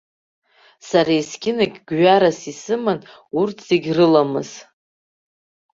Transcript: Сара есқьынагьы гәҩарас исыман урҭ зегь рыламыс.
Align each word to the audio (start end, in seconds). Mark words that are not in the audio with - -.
Сара 0.87 1.11
есқьынагьы 1.19 1.81
гәҩарас 1.87 2.39
исыман 2.51 2.99
урҭ 3.39 3.57
зегь 3.67 3.89
рыламыс. 3.97 4.51